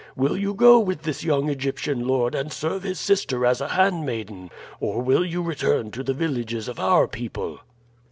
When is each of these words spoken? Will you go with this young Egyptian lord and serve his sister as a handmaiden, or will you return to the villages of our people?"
Will 0.15 0.35
you 0.35 0.55
go 0.55 0.79
with 0.79 1.03
this 1.03 1.23
young 1.23 1.47
Egyptian 1.47 2.07
lord 2.07 2.33
and 2.33 2.51
serve 2.51 2.81
his 2.81 2.99
sister 2.99 3.45
as 3.45 3.61
a 3.61 3.67
handmaiden, 3.67 4.49
or 4.79 4.99
will 4.99 5.23
you 5.23 5.43
return 5.43 5.91
to 5.91 6.01
the 6.01 6.15
villages 6.15 6.67
of 6.67 6.79
our 6.79 7.07
people?" 7.07 7.59